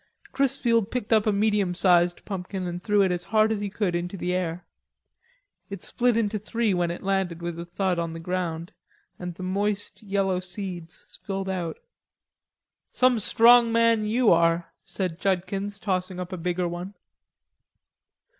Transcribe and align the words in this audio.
Chrisfield 0.31 0.89
picked 0.89 1.13
up 1.13 1.27
a 1.27 1.31
medium 1.31 1.75
sized 1.75 2.25
pumpkin 2.25 2.65
and 2.65 2.81
threw 2.81 3.03
it 3.03 3.11
as 3.11 3.25
hard 3.25 3.51
as 3.51 3.59
he 3.59 3.69
could 3.69 3.93
into 3.93 4.17
the 4.17 4.33
air. 4.33 4.65
It 5.69 5.83
split 5.83 6.17
into 6.17 6.39
three 6.39 6.73
when 6.73 6.89
it 6.89 7.03
landed 7.03 7.39
with 7.43 7.59
a 7.59 7.65
thud 7.65 7.99
on 7.99 8.13
the 8.13 8.19
ground, 8.19 8.73
and 9.19 9.35
the 9.35 9.43
moist 9.43 10.01
yellow 10.01 10.39
seeds 10.39 10.95
spilled 10.95 11.49
out. 11.49 11.77
"Some 12.91 13.19
strong 13.19 13.71
man, 13.71 14.03
you 14.07 14.31
are," 14.31 14.73
said 14.83 15.19
Judkins, 15.19 15.77
tossing 15.77 16.19
up 16.19 16.33
a 16.33 16.37
bigger 16.37 16.67
one. 16.67 16.95